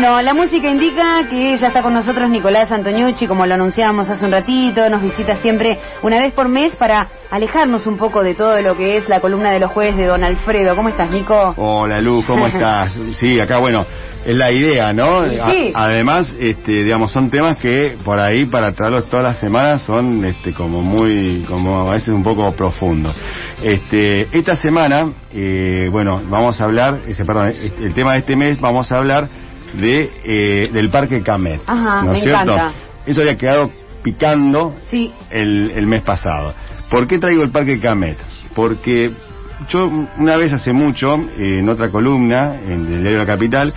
Bueno, 0.00 0.22
la 0.22 0.32
música 0.32 0.70
indica 0.70 1.28
que 1.28 1.58
ya 1.58 1.66
está 1.66 1.82
con 1.82 1.92
nosotros 1.92 2.30
Nicolás 2.30 2.70
Antoñucci, 2.70 3.26
como 3.26 3.44
lo 3.46 3.54
anunciábamos 3.54 4.08
hace 4.08 4.24
un 4.26 4.30
ratito, 4.30 4.88
nos 4.88 5.02
visita 5.02 5.34
siempre 5.34 5.76
una 6.04 6.20
vez 6.20 6.32
por 6.34 6.48
mes 6.48 6.76
para 6.76 7.08
alejarnos 7.32 7.84
un 7.88 7.96
poco 7.96 8.22
de 8.22 8.36
todo 8.36 8.62
lo 8.62 8.76
que 8.76 8.96
es 8.96 9.08
la 9.08 9.18
columna 9.18 9.50
de 9.50 9.58
los 9.58 9.72
jueves 9.72 9.96
de 9.96 10.06
Don 10.06 10.22
Alfredo. 10.22 10.76
¿Cómo 10.76 10.88
estás, 10.88 11.10
Nico? 11.10 11.52
Hola, 11.56 12.00
Lu, 12.00 12.22
¿cómo 12.28 12.46
estás? 12.46 12.92
Sí, 13.14 13.40
acá, 13.40 13.58
bueno, 13.58 13.84
es 14.24 14.36
la 14.36 14.52
idea, 14.52 14.92
¿no? 14.92 15.28
Sí. 15.28 15.72
A- 15.74 15.82
además, 15.86 16.32
este, 16.38 16.84
digamos, 16.84 17.10
son 17.10 17.28
temas 17.28 17.56
que 17.56 17.96
por 18.04 18.20
ahí 18.20 18.46
para 18.46 18.70
traerlos 18.70 19.06
todas 19.10 19.24
las 19.24 19.40
semanas 19.40 19.82
son, 19.82 20.24
este, 20.24 20.52
como 20.54 20.80
muy, 20.80 21.44
como 21.48 21.90
a 21.90 21.94
veces 21.94 22.10
un 22.10 22.22
poco 22.22 22.52
profundos. 22.52 23.16
Este, 23.64 24.28
esta 24.30 24.54
semana, 24.54 25.08
eh, 25.34 25.88
bueno, 25.90 26.22
vamos 26.30 26.60
a 26.60 26.66
hablar, 26.66 27.00
ese, 27.08 27.24
perdón, 27.24 27.52
el 27.80 27.94
tema 27.94 28.12
de 28.12 28.18
este 28.20 28.36
mes 28.36 28.60
vamos 28.60 28.92
a 28.92 28.96
hablar 28.98 29.47
de 29.74 30.10
eh, 30.24 30.70
del 30.72 30.88
Parque 30.90 31.22
Camet. 31.22 31.60
Ajá, 31.66 32.02
¿no 32.02 32.12
es 32.14 32.22
cierto? 32.22 32.42
encanta. 32.52 32.72
Eso 33.06 33.20
había 33.20 33.36
quedado 33.36 33.70
picando 34.02 34.74
Sí. 34.90 35.12
el, 35.30 35.72
el 35.74 35.86
mes 35.86 36.02
pasado. 36.02 36.54
¿Por 36.90 37.06
qué 37.06 37.18
traigo 37.18 37.42
el 37.42 37.50
Parque 37.50 37.80
Camet? 37.80 38.16
Porque 38.54 39.10
yo 39.68 39.90
una 40.18 40.36
vez 40.36 40.52
hace 40.52 40.72
mucho, 40.72 41.16
eh, 41.38 41.58
en 41.60 41.68
otra 41.68 41.90
columna, 41.90 42.54
en 42.66 42.86
el 42.92 43.00
diario 43.02 43.18
La 43.18 43.26
Capital, 43.26 43.74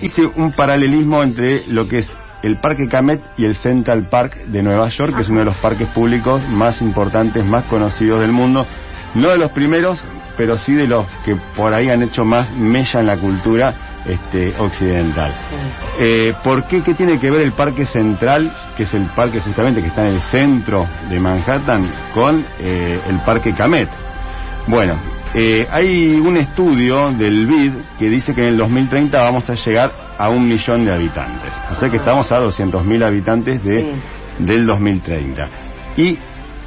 hice 0.00 0.26
un 0.36 0.52
paralelismo 0.52 1.22
entre 1.22 1.66
lo 1.68 1.88
que 1.88 1.98
es 1.98 2.10
el 2.42 2.56
Parque 2.58 2.88
Camet 2.88 3.20
y 3.38 3.44
el 3.46 3.56
Central 3.56 4.08
Park 4.10 4.36
de 4.46 4.62
Nueva 4.62 4.88
York, 4.90 5.14
que 5.16 5.22
es 5.22 5.28
uno 5.28 5.40
de 5.40 5.46
los 5.46 5.56
parques 5.56 5.88
públicos 5.88 6.46
más 6.50 6.80
importantes, 6.82 7.44
más 7.44 7.64
conocidos 7.64 8.20
del 8.20 8.32
mundo. 8.32 8.66
No 9.14 9.30
de 9.30 9.38
los 9.38 9.50
primeros, 9.52 9.98
pero 10.36 10.58
sí 10.58 10.74
de 10.74 10.86
los 10.86 11.06
que 11.24 11.36
por 11.56 11.72
ahí 11.72 11.88
han 11.88 12.02
hecho 12.02 12.22
más 12.24 12.50
mella 12.52 13.00
en 13.00 13.06
la 13.06 13.16
cultura 13.16 13.74
este, 14.06 14.54
occidental. 14.58 15.32
Eh, 15.98 16.34
¿Por 16.42 16.64
qué? 16.66 16.82
¿Qué 16.82 16.94
tiene 16.94 17.18
que 17.18 17.30
ver 17.30 17.42
el 17.42 17.52
Parque 17.52 17.86
Central, 17.86 18.52
que 18.76 18.82
es 18.84 18.94
el 18.94 19.04
parque 19.16 19.40
justamente 19.40 19.80
que 19.80 19.88
está 19.88 20.02
en 20.08 20.14
el 20.14 20.20
centro 20.22 20.86
de 21.08 21.18
Manhattan, 21.20 21.88
con 22.12 22.44
eh, 22.60 23.00
el 23.08 23.20
Parque 23.20 23.52
Camet? 23.52 23.88
Bueno, 24.66 24.94
eh, 25.34 25.66
hay 25.70 26.14
un 26.14 26.36
estudio 26.36 27.10
del 27.12 27.46
BID 27.46 27.72
que 27.98 28.08
dice 28.08 28.34
que 28.34 28.40
en 28.42 28.48
el 28.48 28.56
2030 28.56 29.20
vamos 29.20 29.48
a 29.50 29.54
llegar 29.54 29.92
a 30.16 30.28
un 30.28 30.46
millón 30.48 30.84
de 30.84 30.92
habitantes. 30.92 31.52
O 31.72 31.74
sea 31.74 31.90
que 31.90 31.96
estamos 31.96 32.30
a 32.32 32.36
200.000 32.36 33.04
habitantes 33.04 33.62
de, 33.62 33.80
Sí. 33.80 34.44
del 34.44 34.64
2030. 34.66 35.48
Y 35.96 36.18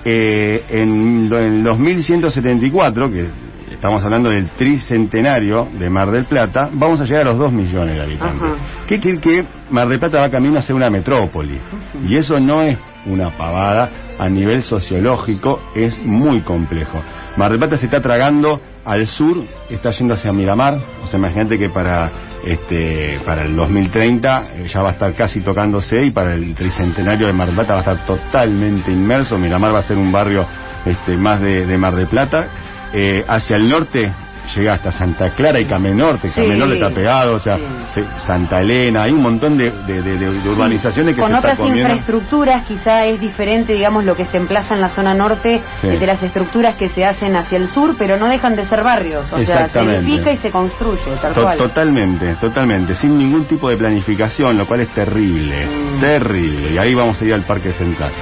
eh, 0.05 0.63
en, 0.69 1.29
en 1.33 1.63
2174, 1.63 3.11
que 3.11 3.29
estamos 3.77 4.03
hablando 4.03 4.29
del 4.29 4.49
tricentenario 4.49 5.67
de 5.77 5.87
Mar 5.89 6.09
del 6.09 6.25
Plata, 6.25 6.69
vamos 6.73 6.99
a 6.99 7.05
llegar 7.05 7.21
a 7.21 7.29
los 7.29 7.37
2 7.37 7.53
millones 7.53 7.95
de 7.95 8.01
habitantes. 8.01 8.41
Ajá. 8.41 8.85
¿Qué 8.87 8.99
quiere 8.99 9.19
decir 9.19 9.43
que 9.43 9.47
Mar 9.69 9.87
del 9.87 9.99
Plata 9.99 10.19
va 10.19 10.29
camino 10.31 10.57
a 10.57 10.63
ser 10.63 10.75
una 10.75 10.89
metrópoli? 10.89 11.59
Y 12.07 12.15
eso 12.15 12.39
no 12.39 12.63
es 12.63 12.77
una 13.05 13.29
pavada 13.37 13.89
a 14.17 14.27
nivel 14.29 14.63
sociológico, 14.63 15.61
es 15.75 15.95
muy 16.03 16.41
complejo. 16.41 16.99
Mar 17.37 17.51
del 17.51 17.59
Plata 17.59 17.77
se 17.77 17.85
está 17.85 18.01
tragando 18.01 18.59
al 18.83 19.05
sur, 19.05 19.43
está 19.69 19.91
yendo 19.91 20.15
hacia 20.15 20.33
Miramar, 20.33 20.79
o 21.03 21.07
sea, 21.07 21.19
imagínate 21.19 21.59
que 21.59 21.69
para 21.69 22.11
este 22.43 23.19
para 23.25 23.43
el 23.43 23.55
2030 23.55 24.41
eh, 24.55 24.67
ya 24.73 24.81
va 24.81 24.89
a 24.89 24.93
estar 24.93 25.13
casi 25.13 25.41
tocándose 25.41 26.03
y 26.03 26.11
para 26.11 26.33
el 26.33 26.55
tricentenario 26.55 27.27
de 27.27 27.33
Mar 27.33 27.47
del 27.47 27.55
Plata 27.55 27.73
va 27.73 27.79
a 27.79 27.81
estar 27.81 28.05
totalmente 28.07 28.91
inmerso, 28.91 29.37
Miramar 29.37 29.75
va 29.75 29.79
a 29.79 29.83
ser 29.83 29.97
un 29.97 30.11
barrio 30.11 30.47
este 30.83 31.15
más 31.15 31.41
de, 31.41 31.67
de 31.67 31.77
Mar 31.77 31.93
del 31.93 32.07
Plata. 32.07 32.47
Eh, 32.93 33.23
hacia 33.27 33.57
el 33.57 33.69
norte 33.69 34.11
llega 34.55 34.75
hasta 34.75 34.93
Santa 34.93 35.31
Clara 35.31 35.59
y 35.59 35.65
Camenorte, 35.65 36.29
Sí. 36.29 36.35
Camenorte 36.41 36.75
está 36.75 36.89
pegado, 36.89 37.35
o 37.35 37.39
sea, 37.39 37.57
Sí. 37.57 37.63
se- 37.95 38.25
Santa 38.25 38.61
Elena, 38.61 39.03
hay 39.03 39.11
un 39.11 39.21
montón 39.21 39.57
de, 39.57 39.71
de- 39.71 40.01
de- 40.01 40.17
de- 40.17 40.49
urbanizaciones 40.49 41.15
que 41.15 41.21
Con 41.21 41.31
se 41.31 41.37
otras 41.37 41.59
infraestructuras 41.59 42.65
quizá 42.65 43.03
es 43.05 43.19
diferente, 43.19 43.73
digamos, 43.73 44.05
lo 44.05 44.15
que 44.15 44.23
se 44.25 44.37
emplaza 44.37 44.73
en 44.73 44.79
la 44.79 44.87
zona 44.89 45.13
norte 45.13 45.61
Sí. 45.81 45.87
de 45.89 46.07
las 46.07 46.23
estructuras 46.23 46.75
que 46.77 46.87
se 46.87 47.03
hacen 47.03 47.35
hacia 47.35 47.57
el 47.57 47.67
sur, 47.67 47.95
pero 47.97 48.15
no 48.17 48.27
dejan 48.29 48.55
de 48.55 48.65
ser 48.67 48.83
barrios. 48.83 49.25
O 49.33 49.37
sea, 49.43 49.67
se 49.67 49.79
edifica 49.79 50.31
y 50.31 50.37
se 50.37 50.49
construye, 50.49 51.01
tal 51.21 51.33
To- 51.33 51.41
cual. 51.43 51.57
Totalmente, 51.57 52.35
totalmente, 52.35 52.95
sin 52.95 53.17
ningún 53.17 53.43
tipo 53.45 53.69
de 53.69 53.75
planificación, 53.75 54.57
lo 54.57 54.65
cual 54.65 54.79
es 54.79 54.89
terrible, 54.93 55.65
Mm. 55.65 55.99
terrible. 55.99 56.71
Y 56.71 56.77
ahí 56.77 56.93
vamos 56.95 57.21
a 57.21 57.25
ir 57.25 57.33
al 57.33 57.43
Parque 57.43 57.73
Central. 57.73 58.13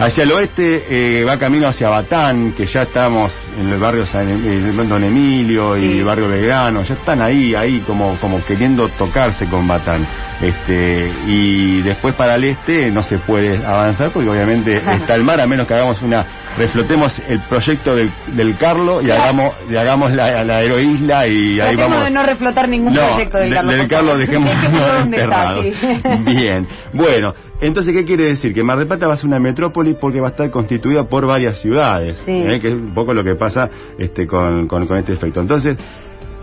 Hacia 0.00 0.22
el 0.22 0.30
oeste 0.30 0.84
eh, 0.88 1.24
va 1.24 1.36
camino 1.38 1.66
hacia 1.66 1.88
Batán, 1.90 2.52
que 2.52 2.66
ya 2.66 2.82
estamos 2.82 3.32
en 3.58 3.68
el 3.68 3.80
barrio 3.80 4.06
San, 4.06 4.28
eh, 4.28 4.72
Don 4.88 5.02
Emilio 5.02 5.76
y 5.76 5.80
Sí. 5.80 5.98
el 5.98 6.04
barrio 6.04 6.28
Belgrano, 6.28 6.82
ya 6.84 6.94
están 6.94 7.20
ahí, 7.20 7.52
ahí 7.56 7.80
como, 7.80 8.14
como 8.20 8.40
queriendo 8.44 8.88
tocarse 8.90 9.46
con 9.46 9.66
Batán. 9.66 10.06
Este, 10.40 11.10
y 11.26 11.80
después 11.82 12.14
para 12.14 12.36
el 12.36 12.44
este 12.44 12.92
no 12.92 13.02
se 13.02 13.18
puede 13.18 13.56
avanzar 13.66 14.10
porque 14.10 14.28
obviamente 14.28 14.76
está 14.92 15.16
el 15.16 15.24
mar, 15.24 15.40
a 15.40 15.48
menos 15.48 15.66
que 15.66 15.74
hagamos 15.74 16.00
una, 16.00 16.24
reflotemos 16.58 17.16
el 17.28 17.40
proyecto 17.48 17.94
del, 17.96 18.10
del 18.34 18.56
Carlo 18.58 19.00
y 19.00 19.06
Claro. 19.06 19.22
hagamos, 19.22 19.54
y 19.70 19.76
hagamos 19.76 20.12
la, 20.12 20.44
la 20.44 20.56
aeroisla 20.58 21.26
y 21.26 21.60
ahí 21.60 21.76
vamos. 21.76 22.04
de 22.04 22.10
no 22.10 22.22
reflotar 22.24 22.68
ningún 22.68 22.92
No, 22.92 23.00
proyecto 23.08 23.38
del 23.38 23.50
de- 23.50 23.56
Carlos. 23.88 24.18
del 24.18 24.30
¿Dónde 24.30 24.52
está? 24.52 24.98
enterrado. 25.02 25.62
Sí. 25.62 25.98
Bien, 26.36 26.66
bueno, 26.92 27.34
entonces, 27.60 27.94
¿qué 27.94 28.04
quiere 28.04 28.24
decir? 28.24 28.52
Que 28.52 28.62
Mar 28.62 28.78
del 28.78 28.86
Plata 28.86 29.06
va 29.06 29.14
a 29.14 29.16
ser 29.16 29.26
una 29.26 29.40
metrópoli 29.40 29.94
porque 30.00 30.20
va 30.20 30.28
a 30.28 30.30
estar 30.30 30.50
constituida 30.50 31.04
por 31.04 31.26
varias 31.26 31.60
ciudades, 31.60 32.20
Sí. 32.26 32.32
¿eh? 32.46 32.58
que 32.60 32.68
es 32.68 32.74
un 32.74 32.94
poco 32.94 33.14
lo 33.14 33.24
que 33.24 33.34
pasa 33.36 33.68
este, 33.98 34.26
con, 34.26 34.66
con- 34.68 34.86
con 34.86 34.96
este 34.98 35.12
efecto. 35.14 35.40
Entonces, 35.40 35.76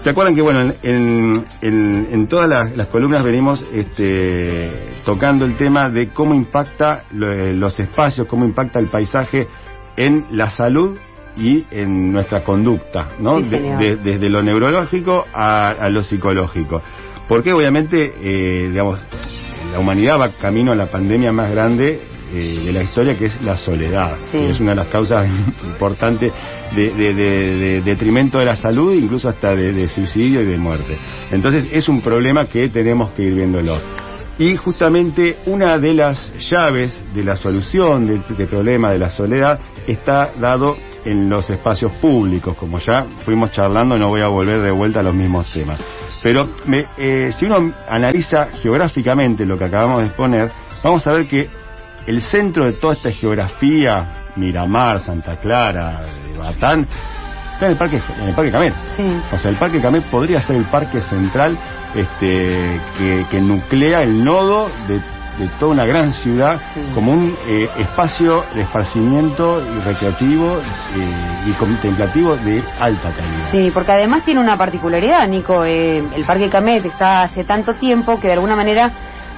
¿se 0.01 0.09
acuerdan 0.09 0.35
que, 0.35 0.41
bueno, 0.41 0.61
en, 0.61 0.75
en- 0.83 1.45
en- 1.61 2.07
en 2.11 2.27
todas 2.27 2.47
las, 2.49 2.75
las 2.77 2.87
columnas 2.87 3.23
venimos 3.23 3.63
este, 3.73 4.69
tocando 5.05 5.45
el 5.45 5.55
tema 5.55 5.89
de 5.89 6.09
cómo 6.09 6.33
impacta 6.35 7.03
lo- 7.11 7.53
los 7.53 7.79
espacios, 7.79 8.27
cómo 8.27 8.45
impacta 8.45 8.79
el 8.79 8.87
paisaje 8.87 9.47
en 9.97 10.25
la 10.31 10.49
salud 10.49 10.97
y 11.37 11.65
en 11.71 12.11
nuestra 12.13 12.43
conducta, 12.43 13.09
¿no? 13.19 13.39
Sí, 13.39 13.49
De- 13.77 13.95
desde 13.97 14.29
lo 14.29 14.41
neurológico 14.41 15.25
a, 15.33 15.69
a 15.71 15.89
lo 15.89 16.01
psicológico. 16.03 16.81
Porque 17.27 17.51
obviamente, 17.51 18.13
eh, 18.21 18.69
digamos, 18.69 18.99
la 19.71 19.79
humanidad 19.79 20.19
va 20.19 20.29
camino 20.29 20.71
a 20.71 20.75
la 20.75 20.85
pandemia 20.87 21.31
más 21.33 21.51
grande 21.51 22.01
eh, 22.33 22.61
de 22.65 22.71
la 22.73 22.83
historia, 22.83 23.15
que 23.15 23.25
es 23.25 23.41
la 23.41 23.57
soledad. 23.57 24.15
Sí. 24.31 24.37
que 24.37 24.49
es 24.51 24.59
una 24.59 24.71
de 24.71 24.75
las 24.77 24.87
causas 24.87 25.27
importantes 25.65 26.31
de, 26.75 26.91
de- 26.91 27.13
de- 27.13 27.57
de 27.57 27.81
detrimento 27.81 28.37
de 28.39 28.45
la 28.45 28.55
salud, 28.55 28.93
incluso 28.93 29.27
hasta 29.29 29.55
de, 29.55 29.73
de 29.73 29.87
suicidio 29.89 30.41
y 30.41 30.45
de 30.45 30.57
muerte. 30.57 30.97
Entonces 31.31 31.67
es 31.71 31.89
un 31.89 32.01
problema 32.01 32.45
que 32.45 32.69
tenemos 32.69 33.11
que 33.11 33.23
ir 33.23 33.33
viéndolo. 33.35 33.77
Y 34.37 34.55
justamente 34.57 35.37
una 35.45 35.77
de 35.79 35.93
las 35.93 36.33
llaves 36.49 37.01
de 37.13 37.23
la 37.23 37.37
solución 37.37 38.05
del, 38.05 38.21
problema 38.47 38.91
de 38.91 38.99
la 38.99 39.09
soledad 39.09 39.59
está 39.87 40.31
dado 40.37 40.75
en 41.05 41.29
los 41.29 41.49
espacios 41.49 41.91
públicos, 41.93 42.55
como 42.57 42.79
ya 42.79 43.05
fuimos 43.23 43.51
charlando, 43.51 43.97
no 43.97 44.09
voy 44.09 44.21
a 44.21 44.27
volver 44.27 44.61
de 44.61 44.71
vuelta 44.71 44.99
a 44.99 45.03
los 45.03 45.13
mismos 45.13 45.49
temas. 45.53 45.79
Pero 46.23 46.49
me- 46.65 46.85
eh, 46.97 47.31
si 47.37 47.45
uno 47.45 47.71
analiza 47.87 48.47
geográficamente 48.61 49.45
lo 49.45 49.57
que 49.57 49.65
acabamos 49.65 50.01
de 50.01 50.07
exponer, 50.07 50.51
vamos 50.83 51.05
a 51.07 51.11
ver 51.13 51.27
que 51.27 51.47
el 52.07 52.21
centro 52.21 52.65
de 52.65 52.73
toda 52.73 52.93
esta 52.93 53.11
geografía, 53.11 54.23
Miramar, 54.35 54.99
Santa 55.01 55.37
Clara, 55.37 56.01
Batán, 56.37 56.85
está 57.55 57.65
en 57.65 57.71
el 57.71 57.77
Parque, 57.77 58.01
en 58.21 58.27
el 58.29 58.35
parque 58.35 58.51
Camet. 58.51 58.73
Sí. 58.95 59.03
O 59.33 59.37
sea, 59.37 59.51
el 59.51 59.57
Parque 59.57 59.81
Camet 59.81 60.03
podría 60.11 60.41
ser 60.41 60.55
el 60.55 60.65
parque 60.65 61.01
central 61.01 61.57
este, 61.95 62.79
que, 62.97 63.25
que 63.31 63.41
nuclea 63.41 64.01
el 64.03 64.23
nodo 64.23 64.69
de, 64.87 64.95
de 64.95 65.47
toda 65.59 65.71
una 65.71 65.85
gran 65.85 66.13
ciudad 66.13 66.59
Sí. 66.73 66.81
como 66.93 67.11
un 67.11 67.35
eh, 67.47 67.69
espacio 67.79 68.43
de 68.53 68.61
esparcimiento 68.61 69.61
y 69.65 69.79
recreativo 69.79 70.57
eh, 70.95 71.43
y 71.47 71.51
contemplativo 71.53 72.35
de 72.37 72.63
alta 72.79 73.11
calidad. 73.11 73.51
Sí, 73.51 73.71
porque 73.73 73.91
además 73.93 74.23
tiene 74.25 74.39
una 74.39 74.57
particularidad, 74.57 75.27
Nico. 75.27 75.63
eh, 75.65 76.03
el 76.15 76.25
Parque 76.25 76.49
Camet 76.49 76.85
está 76.85 77.23
hace 77.23 77.43
tanto 77.43 77.75
tiempo 77.75 78.19
que 78.19 78.27
de 78.27 78.33
alguna 78.33 78.55
manera 78.55 78.91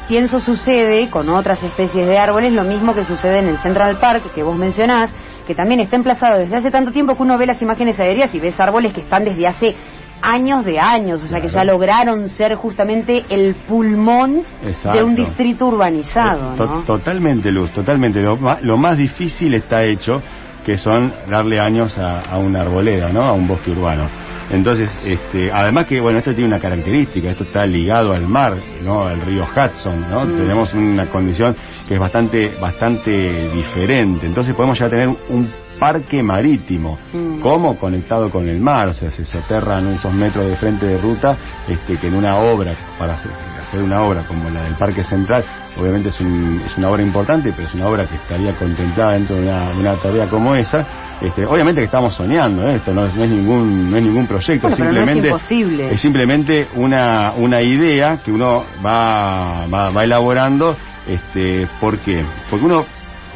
pienso 0.07 0.39
sucede 0.39 1.09
con 1.09 1.27
otras 1.29 1.61
especies 1.63 2.07
de 2.07 2.17
árboles 2.17 2.53
lo 2.53 2.63
mismo 2.63 2.93
que 2.93 3.03
sucede 3.03 3.39
en 3.39 3.47
el 3.49 3.57
Central 3.59 3.97
Park 3.99 4.31
que 4.33 4.41
vos 4.41 4.55
mencionás, 4.57 5.09
que 5.47 5.55
también 5.55 5.79
está 5.79 5.95
emplazado 5.95 6.38
desde 6.38 6.55
hace 6.57 6.69
tanto 6.69 6.91
tiempo 6.91 7.15
que 7.15 7.23
uno 7.23 7.38
ve 7.38 7.45
las 7.47 7.61
imágenes 7.61 7.97
aéreas 7.99 8.35
y 8.35 8.39
ves 8.39 8.59
árboles 8.59 8.94
que 8.94 9.01
están 9.01 9.23
desde 9.23 9.47
hace 9.47 9.75
años 10.21 10.65
de 10.65 10.79
años, 10.79 11.23
o 11.23 11.27
sea 11.27 11.39
que 11.41 11.47
ya 11.47 11.63
lograron 11.63 12.27
ser 12.29 12.55
justamente 12.55 13.23
el 13.29 13.55
pulmón 13.67 14.41
Exacto. 14.65 14.97
de 14.97 15.03
un 15.03 15.15
distrito 15.15 15.67
urbanizado, 15.67 16.55
To- 16.55 16.65
¿no? 16.65 16.81
Totalmente, 16.83 17.51
Luz, 17.51 17.71
totalmente. 17.71 18.21
Lo, 18.21 18.38
lo 18.61 18.77
más 18.77 18.97
difícil 18.97 19.53
está 19.53 19.83
hecho, 19.83 20.21
que 20.65 20.77
son 20.77 21.13
darle 21.29 21.59
años 21.59 21.97
a, 21.97 22.21
a 22.21 22.38
una 22.39 22.61
arboleda, 22.61 23.09
¿no? 23.13 23.21
A 23.23 23.31
un 23.31 23.47
bosque 23.47 23.71
urbano. 23.71 24.07
Entonces, 24.49 24.89
este, 25.05 25.51
además 25.51 25.85
que, 25.88 25.99
bueno, 25.99 26.19
esto 26.19 26.31
tiene 26.33 26.47
una 26.47 26.59
característica, 26.59 27.29
esto 27.31 27.44
está 27.44 27.65
ligado 27.65 28.13
al 28.13 28.27
mar, 28.27 28.55
¿no? 28.83 29.03
Al 29.03 29.19
río 29.21 29.45
Hudson, 29.45 30.09
¿no? 30.09 30.25
Mm. 30.25 30.38
Tenemos 30.38 30.73
una 30.73 31.05
condición 31.07 31.55
que 31.88 31.95
es 31.95 31.99
bastante, 31.99 32.55
bastante 32.59 33.49
diferente. 33.49 34.25
Entonces 34.25 34.53
podemos 34.55 34.79
ya 34.79 34.89
tener 34.89 35.09
un 35.09 35.51
parque 35.79 36.23
marítimo, 36.23 36.97
Mm. 37.13 37.39
como 37.41 37.75
conectado 37.77 38.31
con 38.31 38.47
el 38.47 38.59
mar, 38.59 38.88
o 38.88 38.94
sea, 38.94 39.11
se 39.11 39.25
soterran 39.25 39.88
esos 39.94 40.11
metros 40.13 40.45
de 40.47 40.55
frente 40.55 40.85
de 40.88 40.97
ruta, 40.97 41.38
este, 41.67 41.97
que 41.97 42.07
en 42.07 42.15
una 42.15 42.38
obra, 42.38 42.73
para 42.97 43.13
hacer, 43.15 43.31
hacer 43.61 43.83
una 43.83 44.01
obra 44.01 44.23
como 44.23 44.49
la 44.49 44.63
del 44.63 44.73
Parque 44.75 45.03
Central, 45.03 45.44
obviamente 45.79 46.09
es, 46.09 46.19
un- 46.19 46.61
es 46.65 46.75
una 46.77 46.89
obra 46.89 47.03
importante, 47.03 47.53
pero 47.55 47.67
es 47.67 47.73
una 47.75 47.88
obra 47.88 48.07
que 48.07 48.15
estaría 48.15 48.53
contemplada 48.53 49.11
dentro 49.11 49.35
de 49.35 49.44
una, 49.44 49.69
de 49.71 49.79
una 49.79 49.95
tarea 49.97 50.27
como 50.27 50.55
esa. 50.55 50.85
Este, 51.21 51.45
obviamente 51.45 51.81
que 51.81 51.85
estamos 51.85 52.13
soñando, 52.13 52.67
¿eh? 52.69 52.75
esto 52.75 52.93
no 52.93 53.05
es, 53.07 53.15
no 53.15 53.23
es 53.23 53.29
ningún 53.29 53.89
no 53.89 53.97
es 53.97 54.03
ningún 54.03 54.27
proyecto, 54.27 54.67
Bueno, 54.67 54.77
pero 54.77 54.91
no 54.91 54.99
es 54.99 55.05
simplemente 55.05 55.27
imposible. 55.29 55.93
es 55.93 56.01
simplemente 56.01 56.67
una, 56.75 57.33
una 57.37 57.61
idea 57.61 58.19
que 58.23 58.31
uno 58.31 58.63
va, 58.85 59.65
va, 59.67 59.89
va 59.89 60.03
elaborando. 60.03 60.77
Este, 61.07 61.67
¿Por 61.79 61.97
qué? 61.99 62.23
Porque 62.49 62.65
uno, 62.65 62.85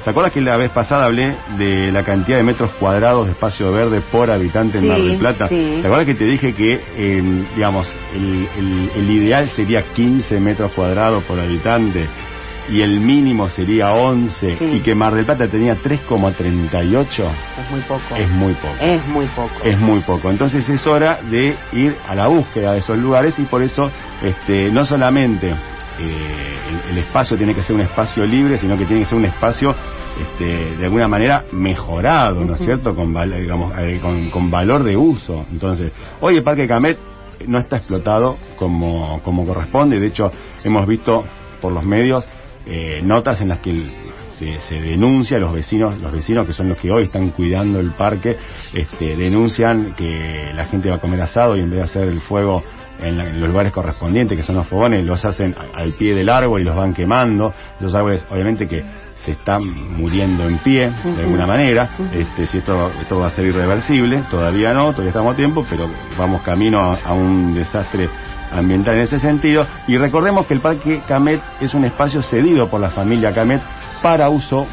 ¿te 0.03 0.09
acuerdas 0.11 0.31
que 0.33 0.41
la 0.41 0.57
vez 0.57 0.69
pasada 0.71 1.05
hablé 1.05 1.35
de 1.57 1.91
la 1.91 2.03
cantidad 2.03 2.37
de 2.37 2.43
metros 2.43 2.69
cuadrados 2.79 3.25
de 3.25 3.31
espacio 3.31 3.71
verde 3.71 4.01
por 4.11 4.29
habitante 4.31 4.77
en 4.77 4.87
Mar 4.87 5.01
del 5.01 5.17
Plata? 5.17 5.47
sí. 5.47 5.79
¿Te 5.81 5.87
acuerdas 5.87 6.05
que 6.05 6.15
te 6.15 6.25
dije 6.25 6.53
que, 6.53 6.73
eh, 6.97 7.23
digamos, 7.55 7.87
el, 8.13 8.47
el- 8.59 8.91
el 8.95 9.09
ideal 9.09 9.49
sería 9.55 9.81
15 9.93 10.39
metros 10.39 10.71
cuadrados 10.73 11.23
por 11.23 11.39
habitante? 11.39 12.07
Y 12.71 12.81
el 12.81 13.01
mínimo 13.01 13.49
sería 13.49 13.91
11 13.93 14.55
Sí. 14.57 14.65
y 14.75 14.79
que 14.79 14.95
Mar 14.95 15.13
del 15.13 15.25
Plata 15.25 15.47
tenía 15.47 15.75
3,38 15.75 17.31
Es 17.59 17.71
muy 17.71 17.81
poco. 17.81 18.15
es 18.15 18.29
muy 18.29 18.53
poco 18.53 18.75
Es 18.79 19.05
muy 19.07 19.25
poco. 19.27 19.51
es 19.63 19.79
muy 19.79 19.99
poco. 19.99 20.29
Entonces 20.31 20.67
es 20.69 20.87
hora 20.87 21.19
de 21.29 21.55
ir 21.73 21.95
a 22.07 22.15
la 22.15 22.27
búsqueda 22.27 22.73
de 22.73 22.79
esos 22.79 22.97
lugares 22.97 23.37
y 23.39 23.43
por 23.43 23.61
eso 23.61 23.89
este, 24.21 24.71
no 24.71 24.85
solamente 24.85 25.49
eh, 25.49 26.55
el, 26.87 26.91
el 26.91 26.97
espacio 26.99 27.37
tiene 27.37 27.53
que 27.53 27.61
ser 27.61 27.75
un 27.75 27.81
espacio 27.81 28.25
libre, 28.25 28.57
sino 28.57 28.77
que 28.77 28.85
tiene 28.85 29.01
que 29.03 29.09
ser 29.09 29.17
un 29.17 29.25
espacio 29.25 29.75
este, 30.19 30.77
de 30.77 30.85
alguna 30.85 31.07
manera 31.07 31.43
mejorado, 31.51 32.43
¿no 32.45 32.53
es 32.55 32.61
cierto? 32.61 32.95
Con, 32.95 33.13
val- 33.13 33.33
digamos, 33.39 33.73
eh, 33.79 33.99
con, 34.01 34.29
con 34.29 34.49
valor 34.49 34.83
de 34.83 34.95
uso. 34.95 35.45
Entonces, 35.51 35.91
hoy 36.21 36.37
el 36.37 36.43
Parque 36.43 36.67
Camet 36.67 36.97
no 37.47 37.59
está 37.59 37.77
explotado 37.77 38.37
como, 38.57 39.19
como 39.23 39.45
corresponde. 39.45 39.99
De 39.99 40.07
hecho, 40.07 40.31
hemos 40.63 40.85
visto 40.87 41.25
por 41.61 41.71
los 41.73 41.83
medios 41.83 42.25
eh, 42.65 43.01
notas 43.03 43.41
en 43.41 43.49
las 43.49 43.59
que 43.59 43.91
se, 44.37 44.59
se 44.61 44.75
denuncia 44.81 45.37
los 45.39 45.53
vecinos, 45.53 45.99
los 45.99 46.11
vecinos 46.11 46.45
que 46.45 46.53
son 46.53 46.69
los 46.69 46.77
que 46.77 46.89
hoy 46.91 47.03
están 47.03 47.29
cuidando 47.29 47.79
el 47.79 47.91
parque, 47.91 48.37
este, 48.73 49.15
denuncian 49.15 49.93
que 49.95 50.51
la 50.55 50.65
gente 50.65 50.89
va 50.89 50.95
a 50.95 50.99
comer 50.99 51.21
asado 51.21 51.55
y 51.57 51.59
en 51.61 51.69
vez 51.69 51.79
de 51.79 51.83
hacer 51.85 52.07
el 52.07 52.21
fuego 52.21 52.63
en, 52.99 53.17
la- 53.17 53.27
en 53.27 53.39
los 53.39 53.49
lugares 53.49 53.71
correspondientes, 53.71 54.37
que 54.37 54.43
son 54.43 54.55
los 54.55 54.67
fogones, 54.67 55.03
los 55.05 55.23
hacen 55.25 55.55
al 55.73 55.93
pie 55.93 56.13
del 56.15 56.29
árbol 56.29 56.61
y 56.61 56.63
los 56.63 56.75
van 56.75 56.93
quemando. 56.93 57.53
Los 57.79 57.93
árboles, 57.95 58.23
obviamente 58.29 58.67
que 58.67 58.83
se 59.25 59.33
están 59.33 59.63
muriendo 59.63 60.47
en 60.47 60.57
pie, 60.59 60.91
de 61.03 61.21
alguna 61.21 61.45
manera. 61.45 61.89
Este, 62.11 62.47
si 62.47 62.57
esto, 62.57 62.91
esto 63.01 63.19
va 63.19 63.27
a 63.27 63.31
ser 63.31 63.45
irreversible, 63.45 64.23
todavía 64.31 64.73
no, 64.73 64.91
todavía 64.91 65.09
estamos 65.09 65.33
a 65.33 65.37
tiempo, 65.37 65.63
pero 65.69 65.87
vamos 66.17 66.41
camino 66.41 66.79
a, 66.79 66.95
a 67.05 67.13
un 67.13 67.53
desastre 67.53 68.09
ambiental 68.51 68.95
en 68.95 69.01
ese 69.01 69.19
sentido. 69.19 69.65
Y 69.87 69.97
recordemos 69.97 70.45
que 70.47 70.53
el 70.55 70.61
Parque 70.61 71.01
Camet 71.07 71.41
es 71.59 71.73
un 71.73 71.85
espacio 71.85 72.21
cedido 72.21 72.67
por 72.67 72.79
la 72.79 72.89
familia 72.89 73.33
Camet 73.33 73.61
para 74.01 74.29
uso 74.29 74.67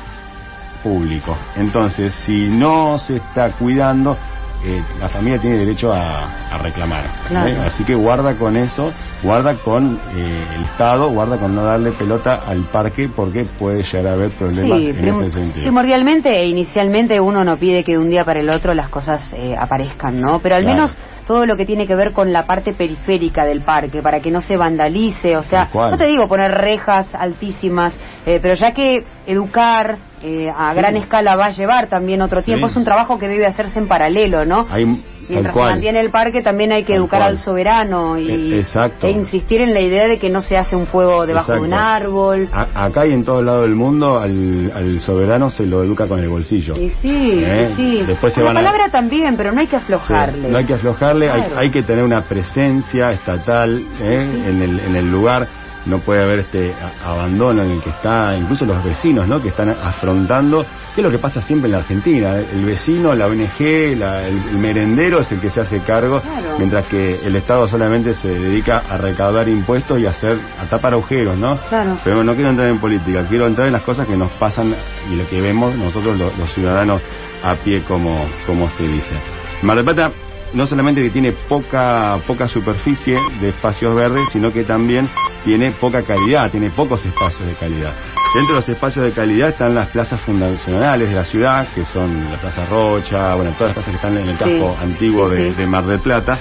público. 0.83 1.37
Entonces, 1.57 2.15
si 2.25 2.49
no 2.49 2.99
se 2.99 3.17
está 3.17 3.51
cuidando, 3.53 4.17
eh, 4.65 4.83
la 5.01 5.09
familia 5.09 5.41
tiene 5.41 5.57
derecho 5.59 5.93
a, 5.93 6.49
a 6.53 6.59
reclamar. 6.59 7.05
Claro. 7.29 7.49
¿eh? 7.51 7.59
Así 7.67 7.85
que 7.85 7.95
guarda 7.95 8.35
con 8.37 8.57
eso, 8.57 8.93
guarda 9.23 9.55
con 9.57 9.99
eh, 10.17 10.45
el 10.57 10.63
Estado, 10.63 11.11
guarda 11.11 11.37
con 11.39 11.55
no 11.55 11.63
darle 11.65 11.93
pelota 11.93 12.43
al 12.47 12.63
parque 12.73 13.09
porque 13.09 13.45
puede 13.59 13.83
llegar 13.85 14.07
a 14.09 14.13
haber 14.15 14.31
problemas 14.33 14.79
Sí, 14.79 14.87
en 14.91 14.97
prim- 14.97 15.23
ese 15.23 15.31
sentido. 15.33 15.63
primordialmente 15.65 16.31
e 16.31 16.49
inicialmente 16.49 17.21
uno 17.21 17.45
no 17.45 17.57
pide 17.57 17.85
que 17.85 17.93
de 17.93 17.99
un 17.99 18.11
día 18.11 18.25
para 18.25 18.41
el 18.41 18.51
otro 18.51 18.75
las 18.75 18.89
cosas 18.89 19.29
eh, 19.33 19.55
aparezcan, 19.59 20.21
¿no? 20.21 20.39
Pero 20.41 20.57
al 20.57 20.63
Claro. 20.63 20.77
menos 20.77 20.97
todo 21.29 21.45
lo 21.45 21.57
que 21.59 21.67
tiene 21.67 21.87
que 21.87 21.95
ver 21.95 22.13
con 22.13 22.33
la 22.33 22.47
parte 22.47 22.73
periférica 22.73 23.45
del 23.45 23.63
parque, 23.63 24.01
para 24.03 24.21
que 24.21 24.31
no 24.31 24.41
se 24.41 24.57
vandalice, 24.57 25.37
o 25.37 25.43
sea, 25.43 25.69
no 25.73 25.97
te 25.99 26.07
digo 26.07 26.27
poner 26.27 26.51
rejas 26.53 27.07
altísimas, 27.15 27.95
eh, 28.25 28.39
pero 28.41 28.55
ya 28.55 28.73
que 28.73 29.05
educar 29.27 29.99
eh, 30.23 30.51
a 30.51 30.71
Sí. 30.73 30.77
gran 30.79 30.97
escala 30.97 31.37
va 31.37 31.45
a 31.47 31.51
llevar 31.51 31.87
también 31.89 32.23
otro 32.23 32.41
Sí. 32.41 32.47
tiempo, 32.47 32.67
es 32.67 32.75
un 32.77 32.85
trabajo 32.85 33.19
que 33.19 33.29
debe 33.29 33.47
hacerse 33.47 33.79
en 33.79 33.87
paralelo, 33.87 34.45
¿no? 34.47 34.67
Hay, 34.71 34.85
Mientras 35.29 35.55
se 35.55 35.61
mantiene 35.61 36.01
el 36.01 36.11
parque 36.11 36.43
también 36.43 36.73
hay 36.73 36.83
que 36.85 36.93
Tal 36.95 37.03
educar 37.03 37.21
cual. 37.21 37.31
al 37.33 37.39
soberano 37.39 38.19
y 38.19 38.31
E- 38.55 38.59
exacto. 38.61 39.07
e 39.07 39.11
insistir 39.11 39.61
en 39.61 39.75
la 39.75 39.81
idea 39.83 40.09
de 40.09 40.19
que 40.19 40.31
no 40.31 40.41
se 40.43 40.57
hace 40.57 40.75
un 40.77 40.87
fuego 40.87 41.27
debajo 41.27 41.53
de 41.53 41.61
un 41.61 41.75
árbol. 41.75 42.49
A- 42.53 42.85
acá 42.87 43.07
y 43.07 43.13
en 43.13 43.25
todo 43.25 43.43
lado 43.43 43.63
del 43.63 43.75
mundo 43.75 44.19
al, 44.19 44.73
al 44.75 45.01
soberano 45.01 45.51
se 45.51 45.65
lo 45.67 45.83
educa 45.83 46.07
con 46.07 46.21
el 46.21 46.29
bolsillo. 46.29 46.75
Y 46.75 46.91
sí, 47.03 47.43
¿Eh? 47.45 47.73
sí, 47.77 47.99
sí. 48.01 48.05
Después 48.07 48.33
se 48.33 48.41
Con 48.41 48.47
van 48.47 48.55
la 48.55 48.61
a- 48.61 48.73
palabra 48.73 48.91
también, 48.91 49.37
pero 49.37 49.53
no 49.53 49.61
hay 49.61 49.67
que 49.67 49.77
aflojarle. 49.77 50.47
Sí, 50.47 50.53
no 50.53 50.59
hay 50.59 50.65
que 50.65 50.75
aflojarle, 50.75 51.27
Claro. 51.27 51.59
hay 51.59 51.71
que 51.71 51.83
tener 51.83 52.05
una 52.05 52.23
presencia 52.23 53.13
estatal 53.13 53.83
¿eh? 54.03 54.45
en, 54.47 54.63
el, 54.63 54.81
en 54.81 54.97
el 54.97 55.11
lugar. 55.11 55.47
No 55.87 55.99
puede 56.01 56.23
haber 56.23 56.41
este 56.41 56.75
abandono 57.05 57.63
en 57.63 57.71
el 57.71 57.81
que 57.81 57.91
está, 57.91 58.37
incluso 58.37 58.67
los 58.67 58.83
vecinos, 58.85 59.27
¿no? 59.27 59.41
Que 59.41 59.49
están 59.49 59.71
afrontando, 59.71 60.65
que 60.95 61.01
es 61.01 61.05
lo 61.05 61.11
que 61.11 61.19
pasa 61.19 61.41
siempre 61.43 61.69
en 61.69 61.73
la 61.73 61.79
Argentina. 61.79 62.37
El 62.37 62.65
vecino, 62.65 63.15
la 63.15 63.27
ONG, 63.27 63.97
la- 63.97 64.27
el, 64.27 64.37
el 64.51 64.59
merendero 64.59 65.21
es 65.21 65.33
el 65.33 65.41
que 65.41 65.51
se 65.51 65.61
hace 65.61 65.81
cargo, 65.81 66.21
Claro. 66.21 66.57
mientras 66.59 66.85
que 66.87 67.15
el 67.25 67.37
Estado 67.37 67.67
solamente 67.69 68.15
se 68.15 68.29
dedica 68.29 68.83
a 68.91 68.99
recaudar 68.99 69.49
impuestos 69.49 69.99
y 69.99 70.07
a 70.07 70.11
hacer, 70.11 70.37
a 70.61 70.67
tapar 70.67 70.93
agujeros, 70.93 71.39
¿no? 71.39 71.57
Claro. 71.69 71.99
Pero 72.05 72.23
no 72.23 72.35
quiero 72.35 72.51
entrar 72.51 72.69
en 72.69 72.79
política, 72.79 73.25
quiero 73.29 73.47
entrar 73.47 73.67
en 73.69 73.73
las 73.73 73.83
cosas 73.83 74.07
que 74.07 74.17
nos 74.17 74.31
pasan 74.33 74.75
y 75.11 75.17
lo 75.17 75.27
que 75.29 75.41
vemos 75.41 75.75
nosotros 75.77 76.19
los, 76.19 76.37
los 76.37 76.53
ciudadanos 76.53 77.01
a 77.43 77.55
pie, 77.55 77.83
como, 77.85 78.27
como 78.47 78.69
se 78.71 78.83
dice. 78.87 79.15
Mar 79.63 79.77
del 79.77 79.85
Plata 79.85 80.11
no 80.55 80.67
solamente 80.67 81.03
que 81.03 81.11
tiene 81.11 81.33
poca, 81.33 82.19
poca 82.27 82.49
superficie 82.49 83.19
de 83.41 83.49
espacios 83.51 83.95
verdes, 83.95 84.23
sino 84.33 84.51
que 84.53 84.65
también 84.65 85.09
tiene 85.45 85.71
poca 85.73 86.03
calidad, 86.03 86.51
tiene 86.51 86.71
pocos 86.71 87.05
espacios 87.05 87.47
de 87.49 87.55
calidad. 87.55 87.93
Dentro 88.35 88.55
de 88.55 88.61
los 88.61 88.69
espacios 88.69 89.07
de 89.07 89.13
calidad 89.13 89.51
están 89.51 89.75
las 89.75 89.89
plazas 89.89 90.21
fundacionales 90.21 91.09
de 91.09 91.15
la 91.15 91.25
ciudad, 91.25 91.69
que 91.75 91.85
son 91.87 92.31
la 92.31 92.39
Plaza 92.39 92.67
Rocha, 92.67 93.35
bueno, 93.35 93.53
todas 93.53 93.75
las 93.75 93.85
plazas 93.85 93.91
que 93.91 93.97
están 93.97 94.17
en 94.19 94.29
el 94.29 94.37
Sí, 94.37 94.45
casco 94.45 94.77
antiguo 94.83 95.29
sí, 95.31 95.37
de, 95.37 95.51
sí. 95.53 95.57
de 95.57 95.67
Mar 95.67 95.85
del 95.87 96.01
Plata. 96.01 96.39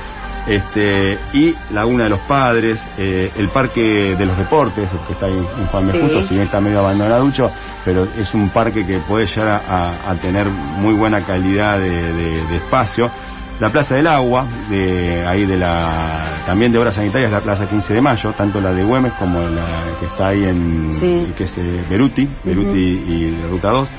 Este, 0.47 1.19
y 1.33 1.53
Laguna 1.73 2.05
de 2.05 2.09
los 2.11 2.19
Padres, 2.21 2.79
eh, 2.97 3.31
el 3.35 3.49
Parque 3.49 4.15
de 4.17 4.25
los 4.25 4.37
Deportes, 4.37 4.89
que 5.05 5.13
está 5.13 5.25
ahí 5.25 5.33
en 5.59 5.65
Juan. 5.67 5.91
Justo, 5.91 6.21
si 6.23 6.35
bien 6.35 6.45
está 6.45 6.61
medio 6.61 6.79
abandonaducho, 6.79 7.43
pero 7.83 8.07
es 8.17 8.33
un 8.33 8.49
parque 8.49 8.85
que 8.85 8.99
puede 8.99 9.25
llegar 9.25 9.61
a, 9.67 10.09
a 10.09 10.15
tener 10.15 10.47
muy 10.47 10.93
buena 10.93 11.25
calidad 11.25 11.79
de, 11.79 11.89
de- 12.13 12.45
de 12.47 12.55
espacio. 12.57 13.09
La 13.59 13.69
Plaza 13.71 13.95
del 13.95 14.05
Agua, 14.05 14.45
de 14.69 15.25
ahí 15.25 15.45
de 15.45 15.57
la 15.57 16.43
también 16.45 16.71
de 16.71 16.77
obras 16.77 16.93
sanitarias, 16.93 17.31
la 17.31 17.41
Plaza 17.41 17.67
15 17.67 17.91
de 17.93 18.01
Mayo, 18.01 18.31
tanto 18.33 18.61
la 18.61 18.71
de 18.71 18.83
Güemes 18.83 19.13
como 19.15 19.41
la 19.41 19.97
que 19.99 20.05
está 20.05 20.27
ahí 20.27 20.43
en 20.43 20.93
Sí. 20.99 21.33
que 21.35 21.45
es 21.45 21.57
eh, 21.57 21.83
Beruti, 21.89 22.27
Beruti 22.43 22.79
y 22.79 23.41
Ruta 23.49 23.71
2. 23.71 23.89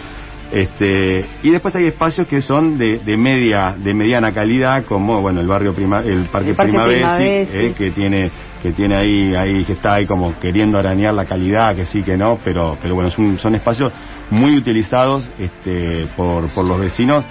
Este, 0.51 1.27
y 1.43 1.51
después 1.51 1.75
hay 1.77 1.87
espacios 1.89 2.27
que 2.27 2.41
son 2.41 2.79
de, 2.79 3.01
de 3.01 3.17
media 3.19 3.75
de 3.77 3.93
mediana 3.93 4.33
calidad 4.33 4.85
como 4.85 5.21
bueno 5.21 5.41
el 5.41 5.47
barrio 5.47 5.75
prima, 5.75 6.01
el 6.01 6.25
parque, 6.31 6.51
El 6.51 6.57
Parque 6.57 6.73
Primavesi, 6.73 7.01
Primavesi. 7.01 7.67
eh, 7.67 7.75
que 7.77 7.91
tiene 7.91 8.31
que 8.63 8.73
tiene 8.73 8.97
ahí 8.97 9.35
ahí 9.35 9.65
que 9.67 9.75
está 9.75 9.95
ahí 9.97 10.07
como 10.07 10.39
queriendo 10.39 10.79
arañar 10.79 11.13
la 11.13 11.27
calidad 11.27 11.77
que 11.77 11.85
sí 11.85 12.03
que 12.03 12.17
no 12.17 12.39
pero 12.43 12.79
pero 12.81 12.95
bueno 12.95 13.11
son, 13.11 13.39
son 13.39 13.57
espacios 13.57 13.93
muy 14.31 14.57
utilizados 14.57 15.29
este 15.39 16.07
por 16.17 16.49
por 16.55 16.65
los 16.65 16.81
vecinos 16.81 17.27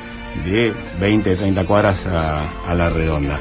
de 0.45 0.73
20 0.99 1.35
30 1.35 1.65
cuadras 1.65 2.05
a, 2.05 2.49
a 2.67 2.73
la 2.75 2.89
redonda 2.89 3.39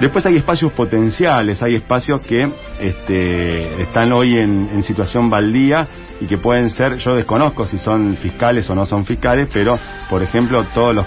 Después 0.00 0.26
hay 0.26 0.36
espacios 0.36 0.72
potenciales, 0.72 1.62
hay 1.62 1.76
espacios 1.76 2.20
que 2.20 2.46
este, 2.80 3.82
están 3.82 4.12
hoy 4.12 4.36
en, 4.36 4.68
en 4.72 4.82
situación 4.82 5.30
baldía 5.30 5.86
y 6.20 6.26
que 6.26 6.36
pueden 6.36 6.68
ser, 6.68 6.98
yo 6.98 7.14
desconozco 7.14 7.66
si 7.66 7.78
son 7.78 8.14
fiscales 8.16 8.68
o 8.68 8.74
no 8.74 8.84
son 8.84 9.06
fiscales, 9.06 9.48
pero 9.52 9.78
por 10.10 10.22
ejemplo 10.22 10.64
todos 10.74 10.94
los, 10.94 11.06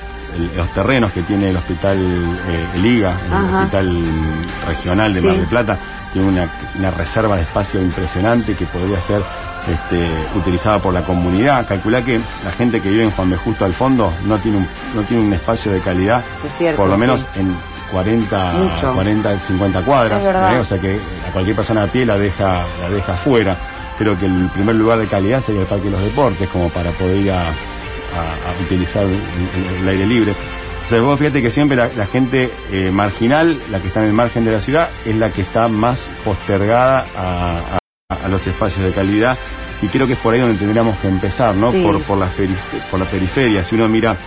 los 0.56 0.74
terrenos 0.74 1.12
que 1.12 1.22
tiene 1.22 1.52
el 1.52 1.58
hospital 1.58 2.00
eh, 2.00 2.68
el 2.74 2.86
IGA, 2.86 3.26
el 3.28 3.34
Ajá. 3.34 3.60
hospital 3.60 4.02
regional 4.68 5.14
de. 5.14 5.22
Mar 5.22 5.38
del 5.38 5.48
Plata, 5.48 5.80
tiene 6.12 6.28
una, 6.28 6.52
una 6.76 6.90
reserva 6.92 7.36
de 7.36 7.44
espacio 7.44 7.80
impresionante 7.80 8.56
que 8.56 8.66
podría 8.66 9.02
ser 9.02 9.22
este, 9.68 10.08
utilizada 10.38 10.80
por 10.80 10.94
la 10.94 11.04
comunidad. 11.04 11.68
Calculá 11.68 12.04
que 12.04 12.20
la 12.44 12.52
gente 12.52 12.80
que 12.82 12.90
vive 12.90 13.04
en 13.04 13.12
Juan 13.12 13.30
B. 13.30 13.38
Justo 13.38 13.66
al 13.66 13.74
fondo 13.74 14.14
no 14.26 14.38
tiene 14.40 14.58
un, 14.58 14.68
no 14.96 15.02
tiene 15.04 15.24
un 15.24 15.34
espacio 15.34 15.72
de 15.72 15.82
calidad, 15.82 16.24
Es 16.46 16.52
cierto, 16.58 16.78
por 16.82 16.90
lo 16.90 16.98
menos 16.98 17.26
en 17.36 17.56
40, 17.92 18.52
Mucho. 18.54 18.94
40, 18.94 19.40
50 19.48 19.82
cuadras. 19.84 20.22
¿eh? 20.56 20.60
o 20.60 20.64
sea 20.66 20.80
que 20.80 21.00
a 21.28 21.32
cualquier 21.32 21.56
persona 21.56 21.84
a 21.84 21.88
pie 21.88 22.06
la 22.06 22.18
deja, 22.18 22.66
la 22.82 22.90
deja 22.90 23.14
fuera. 23.18 23.58
Creo 23.98 24.18
que 24.18 24.26
el 24.28 24.50
primer 24.54 24.76
lugar 24.76 25.00
de 25.00 25.08
calidad 25.08 25.44
sería 25.44 25.62
el 25.62 25.68
Parque 25.68 25.86
de 25.86 25.92
los 25.92 26.02
Deportes, 26.04 26.48
como 26.50 26.70
para 26.70 26.92
poder 26.92 27.18
ir 27.18 27.32
a, 27.32 27.50
a- 27.50 27.52
a 27.52 28.62
utilizar 28.64 29.04
el, 29.06 29.14
el- 29.14 29.76
el 29.82 29.90
aire 29.90 30.06
libre. 30.06 30.36
O 30.86 30.90
sea, 30.90 31.02
vos 31.02 31.20
fíjate 31.20 31.42
que 31.42 31.52
siempre 31.52 31.76
la, 31.78 31.90
la 31.96 32.08
gente 32.08 32.52
eh, 32.72 32.90
marginal, 32.92 33.60
la 33.70 33.80
que 33.82 33.90
está 33.90 34.00
en 34.02 34.08
el 34.08 34.14
margen 34.14 34.44
de 34.46 34.52
la 34.54 34.62
ciudad, 34.62 34.90
es 35.06 35.16
la 35.16 35.30
que 35.32 35.42
está 35.42 35.68
más 35.68 36.00
postergada 36.24 37.06
a, 37.16 37.76
a- 37.76 37.80
a 38.10 38.28
los 38.28 38.46
espacios 38.48 38.84
de 38.84 38.92
calidad. 38.92 39.38
Y 39.84 39.88
creo 39.88 40.08
que 40.08 40.14
es 40.14 40.20
por 40.20 40.34
ahí 40.34 40.40
donde 40.42 40.58
tendríamos 40.58 40.98
que 40.98 41.08
empezar, 41.08 41.54
¿no? 41.56 41.72
Sí. 41.72 41.84
Por, 41.84 42.02
por, 42.04 42.18
la 42.18 42.32
por 42.90 43.00
la 43.00 43.06
periferia. 43.06 43.64
Si 43.64 43.76
uno 43.76 43.88
mira 43.88 44.18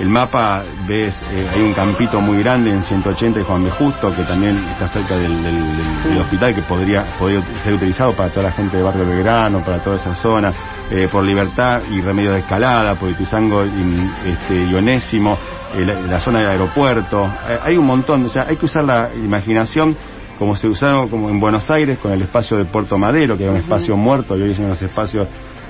el 0.00 0.08
mapa, 0.08 0.64
ves, 0.86 1.14
eh, 1.30 1.46
hay 1.52 1.60
un 1.60 1.74
campito 1.74 2.22
muy 2.22 2.38
grande 2.42 2.70
en 2.70 2.82
180 2.82 3.38
de 3.40 3.44
Juan 3.44 3.64
B. 3.64 3.70
Justo, 3.70 4.14
que 4.16 4.22
también 4.22 4.56
está 4.70 4.88
cerca 4.88 5.14
del, 5.16 5.42
del- 5.42 5.76
del- 5.76 6.02
Sí. 6.02 6.08
del 6.08 6.18
hospital, 6.22 6.54
que 6.54 6.62
podría, 6.62 7.04
podría 7.18 7.42
ser 7.62 7.74
utilizado 7.74 8.14
para 8.16 8.30
toda 8.30 8.44
la 8.44 8.52
gente 8.52 8.78
de 8.78 8.82
Barrio 8.82 9.06
Belgrano, 9.06 9.62
para 9.62 9.78
toda 9.84 9.96
esa 9.96 10.14
zona, 10.14 10.50
eh, 10.90 11.06
por 11.12 11.22
Libertad 11.22 11.82
y 11.90 12.00
Remedio 12.00 12.32
de 12.32 12.38
Escalada, 12.38 12.94
por 12.94 13.10
Ituzango 13.10 13.62
y 13.66 14.10
este, 14.26 14.64
y 14.64 14.74
Onésimo, 14.74 15.36
eh, 15.76 15.84
la, 15.84 16.00
la 16.00 16.20
zona 16.20 16.38
del 16.38 16.48
aeropuerto. 16.48 17.26
Eh, 17.46 17.58
hay 17.62 17.76
un 17.76 17.84
montón, 17.86 18.24
o 18.24 18.28
sea, 18.30 18.46
hay 18.48 18.56
que 18.56 18.64
usar 18.64 18.84
la 18.84 19.10
imaginación 19.14 19.94
como 20.38 20.56
se 20.56 20.68
usaron 20.68 21.08
como 21.08 21.28
en 21.28 21.40
Buenos 21.40 21.70
Aires 21.70 21.98
con 21.98 22.12
el 22.12 22.22
espacio 22.22 22.56
de 22.56 22.64
Puerto 22.66 22.96
Madero, 22.96 23.36
que 23.36 23.44
era 23.44 23.52
un 23.52 23.58
espacio 23.58 23.96
muerto, 23.96 24.36
y 24.36 24.42
hoy 24.42 24.52
es 24.52 24.58
uno 24.58 24.68
de 24.68 24.74
los 24.74 24.82
espacios 24.82 25.26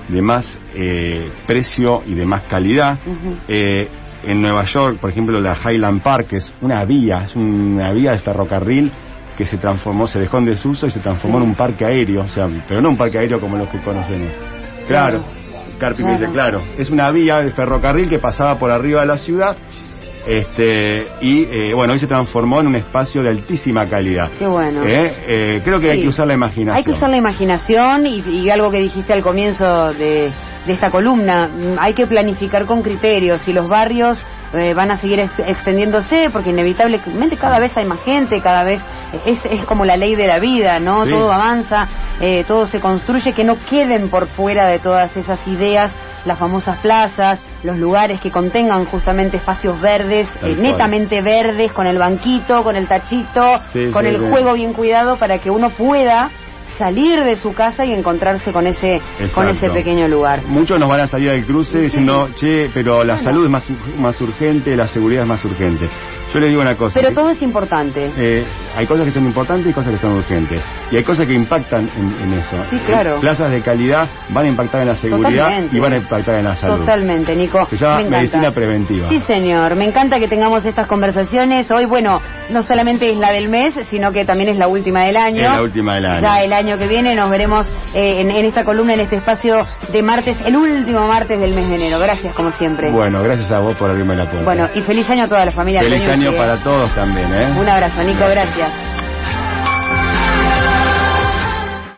de 0.08 0.22
más 0.22 0.58
eh, 0.74 1.30
precio 1.46 2.02
y 2.06 2.14
de 2.14 2.24
más 2.26 2.42
calidad. 2.42 2.98
Eh, 3.48 3.88
en 4.24 4.42
Nueva 4.42 4.64
York, 4.64 4.98
por 5.00 5.10
ejemplo, 5.10 5.40
la 5.40 5.56
Highland 5.56 6.02
Park, 6.02 6.26
que 6.28 6.36
es 6.38 6.52
una 6.60 6.84
vía, 6.84 7.24
es 7.24 7.36
una 7.36 7.92
vía 7.92 8.12
de 8.12 8.18
ferrocarril 8.18 8.90
que 9.36 9.46
se 9.46 9.56
transformó, 9.58 10.06
se 10.08 10.18
dejó 10.18 10.38
en 10.38 10.46
desuso 10.46 10.86
y 10.86 10.90
se 10.90 10.98
transformó 10.98 11.38
Sí. 11.38 11.44
en 11.44 11.50
un 11.50 11.54
parque 11.54 11.84
aéreo, 11.84 12.22
o 12.24 12.28
sea, 12.28 12.48
pero 12.66 12.80
no 12.82 12.88
un 12.90 12.96
parque 12.96 13.18
aéreo 13.18 13.40
como 13.40 13.56
los 13.56 13.68
que 13.68 13.78
conocemos. 13.78 14.30
Claro, 14.88 15.22
Carpi 15.78 16.02
me 16.02 16.12
dice, 16.12 16.28
claro, 16.32 16.60
es 16.76 16.90
una 16.90 17.10
vía 17.12 17.36
de 17.38 17.52
ferrocarril 17.52 18.08
que 18.08 18.18
pasaba 18.18 18.58
por 18.58 18.70
arriba 18.72 19.02
de 19.02 19.06
la 19.06 19.18
ciudad, 19.18 19.56
este, 20.28 21.08
y 21.22 21.44
eh, 21.44 21.72
bueno, 21.74 21.94
hoy 21.94 21.98
se 21.98 22.06
transformó 22.06 22.60
en 22.60 22.66
un 22.66 22.76
espacio 22.76 23.22
de 23.22 23.30
altísima 23.30 23.88
calidad. 23.88 24.30
Qué 24.38 24.46
bueno. 24.46 24.82
Eh, 24.84 25.14
eh, 25.26 25.60
creo 25.64 25.80
que 25.80 25.90
hay 25.90 26.02
que 26.02 26.08
usar 26.08 26.26
la 26.26 26.34
imaginación. 26.34 26.76
Hay 26.76 26.84
que 26.84 26.90
usar 26.90 27.08
la 27.08 27.16
imaginación 27.16 28.06
y, 28.06 28.20
y 28.20 28.50
algo 28.50 28.70
que 28.70 28.78
dijiste 28.78 29.14
al 29.14 29.22
comienzo 29.22 29.92
de, 29.94 30.30
de 30.66 30.72
esta 30.72 30.90
columna, 30.90 31.48
mm, 31.48 31.76
hay 31.80 31.94
que 31.94 32.06
planificar 32.06 32.66
con 32.66 32.82
criterios 32.82 33.48
y 33.48 33.54
los 33.54 33.68
barrios 33.70 34.22
eh, 34.52 34.74
van 34.74 34.90
a 34.90 34.98
seguir 34.98 35.20
ex- 35.20 35.38
extendiéndose 35.46 36.28
porque 36.30 36.50
inevitablemente 36.50 37.36
cada 37.38 37.58
vez 37.58 37.74
hay 37.76 37.86
más 37.86 38.00
gente, 38.02 38.40
cada 38.42 38.64
vez 38.64 38.82
es, 39.24 39.42
es 39.46 39.64
como 39.64 39.86
la 39.86 39.96
ley 39.96 40.14
de 40.14 40.26
la 40.26 40.38
vida, 40.38 40.78
¿no? 40.78 41.04
Sí. 41.04 41.10
Todo 41.10 41.32
avanza, 41.32 41.88
eh, 42.20 42.44
todo 42.46 42.66
se 42.66 42.80
construye, 42.80 43.32
que 43.32 43.44
no 43.44 43.56
queden 43.70 44.10
por 44.10 44.26
fuera 44.28 44.66
de 44.68 44.78
todas 44.78 45.16
esas 45.16 45.46
ideas 45.48 45.90
las 46.24 46.38
famosas 46.38 46.78
plazas, 46.78 47.40
los 47.62 47.78
lugares 47.78 48.20
que 48.20 48.30
contengan 48.30 48.84
justamente 48.86 49.36
espacios 49.38 49.80
verdes, 49.80 50.28
eh, 50.42 50.56
netamente 50.58 51.22
verdes, 51.22 51.72
con 51.72 51.86
el 51.86 51.98
banquito, 51.98 52.62
con 52.62 52.76
el 52.76 52.86
tachito, 52.86 53.60
Sí, 53.72 53.90
con 53.92 54.02
sí, 54.04 54.08
el 54.10 54.20
sí. 54.20 54.28
juego 54.28 54.52
bien 54.54 54.72
cuidado 54.72 55.16
para 55.16 55.38
que 55.38 55.50
uno 55.50 55.70
pueda 55.70 56.30
salir 56.76 57.24
de 57.24 57.36
su 57.36 57.54
casa 57.54 57.84
y 57.84 57.92
encontrarse 57.92 58.52
con 58.52 58.66
ese 58.66 59.00
con 59.34 59.48
ese 59.48 59.68
pequeño 59.70 60.06
lugar. 60.06 60.42
Muchos 60.46 60.78
nos 60.78 60.88
van 60.88 61.00
a 61.00 61.06
salir 61.08 61.30
del 61.30 61.44
cruce 61.46 61.80
diciendo, 61.80 62.28
che, 62.36 62.70
pero 62.72 63.02
la 63.04 63.14
Bueno. 63.14 63.30
salud 63.30 63.44
es 63.46 63.50
más, 63.50 63.64
más 63.98 64.20
urgente, 64.20 64.76
la 64.76 64.86
seguridad 64.86 65.22
es 65.22 65.28
más 65.28 65.44
urgente. 65.44 65.88
Yo 66.32 66.38
le 66.40 66.48
digo 66.48 66.60
una 66.60 66.76
cosa. 66.76 67.00
Pero 67.00 67.14
todo 67.14 67.30
es 67.30 67.40
importante. 67.42 68.12
eh, 68.16 68.44
hay 68.78 68.86
cosas 68.86 69.06
que 69.06 69.10
son 69.10 69.24
importantes 69.26 69.68
y 69.68 69.72
cosas 69.74 69.92
que 69.92 69.98
son 69.98 70.12
urgentes. 70.12 70.60
Y 70.92 70.96
hay 70.96 71.02
cosas 71.02 71.26
que 71.26 71.34
impactan 71.34 71.90
en, 71.98 72.14
en 72.22 72.38
eso. 72.38 72.56
Sí, 72.70 72.78
claro. 72.86 73.18
Plazas 73.18 73.50
de 73.50 73.60
calidad 73.60 74.06
van 74.28 74.46
a 74.46 74.48
impactar 74.48 74.82
en 74.82 74.86
la 74.86 74.94
seguridad 74.94 75.46
Totalmente. 75.46 75.76
y 75.76 75.80
van 75.80 75.92
a 75.94 75.96
impactar 75.96 76.34
en 76.36 76.44
la 76.44 76.54
salud. 76.54 76.78
Totalmente, 76.78 77.34
Nico. 77.34 77.66
Se 77.70 77.76
llama 77.76 78.02
Me 78.04 78.10
medicina 78.10 78.52
preventiva. 78.52 79.08
Sí, 79.08 79.18
señor. 79.20 79.74
Me 79.74 79.84
encanta 79.84 80.20
que 80.20 80.28
tengamos 80.28 80.64
estas 80.64 80.86
conversaciones. 80.86 81.68
Hoy, 81.72 81.86
bueno, 81.86 82.22
no 82.50 82.62
solamente 82.62 83.10
es 83.10 83.16
la 83.18 83.32
del 83.32 83.48
mes, 83.48 83.74
sino 83.90 84.12
que 84.12 84.24
también 84.24 84.48
es 84.50 84.58
la 84.58 84.68
última 84.68 85.02
del 85.02 85.16
año. 85.16 85.42
Es 85.42 85.50
la 85.56 85.62
última 85.62 85.96
del 85.96 86.06
año. 86.06 86.20
Ya 86.22 86.42
el 86.44 86.52
año 86.52 86.78
que 86.78 86.86
viene 86.86 87.16
nos 87.16 87.30
veremos 87.30 87.66
eh, 87.94 88.20
en, 88.20 88.30
en 88.30 88.44
esta 88.44 88.64
columna, 88.64 88.94
en 88.94 89.00
este 89.00 89.16
espacio 89.16 89.56
de 89.92 90.02
martes, 90.04 90.36
el 90.46 90.56
último 90.56 91.04
martes 91.08 91.40
del 91.40 91.52
mes 91.52 91.68
de 91.68 91.74
enero. 91.74 91.98
Gracias, 91.98 92.32
como 92.32 92.52
siempre. 92.52 92.92
Bueno, 92.92 93.24
gracias 93.24 93.50
a 93.50 93.58
vos 93.58 93.74
por 93.76 93.90
abrirme 93.90 94.14
la 94.14 94.26
puerta. 94.26 94.44
Bueno, 94.44 94.68
y 94.72 94.82
feliz 94.82 95.10
año 95.10 95.24
a 95.24 95.28
toda 95.28 95.44
la 95.44 95.50
familia. 95.50 95.80
Feliz 95.80 96.04
año 96.06 96.32
para 96.36 96.62
todos 96.62 96.94
también, 96.94 97.26
¿eh? 97.34 97.48
Un 97.58 97.68
abrazo, 97.68 98.04
Nico, 98.04 98.24
gracias. 98.30 98.67
Rex. 98.68 98.97